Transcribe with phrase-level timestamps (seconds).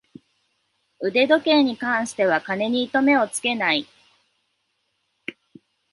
[0.99, 3.87] 腕時計に関しては金に糸目をつけない